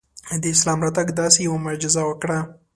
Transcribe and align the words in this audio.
د 0.41 0.43
اسلام 0.55 0.79
راتګ 0.85 1.07
داسې 1.21 1.39
یوه 1.47 1.59
معجزه 1.65 2.01
وکړه. 2.05 2.39